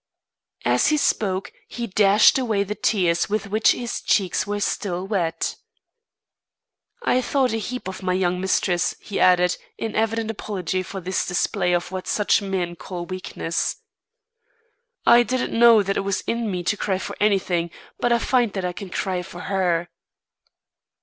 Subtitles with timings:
[0.65, 5.57] As he spoke, he dashed away the tears with which his cheeks were still wet.
[7.03, 11.23] "I thought a heap of my young mistress," he added, in evident apology for this
[11.27, 13.75] display of what such men call weakness.
[15.05, 18.53] "I didn't know that it was in me to cry for anything, but I find
[18.53, 19.87] that I can cry for her."